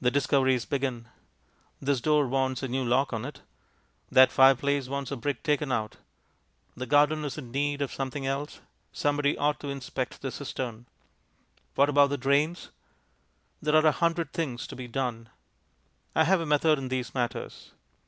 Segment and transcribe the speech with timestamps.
[0.00, 1.08] The discoveries begin.
[1.80, 3.40] This door wants a new lock on it,
[4.12, 5.96] that fireplace wants a brick taken out,
[6.76, 8.60] the garden is in need of something else,
[8.92, 10.86] somebody ought to inspect the cistern.
[11.74, 12.70] What about the drains?
[13.60, 15.30] There are a hundred things to be "done."
[16.14, 17.72] I have a method in these matters.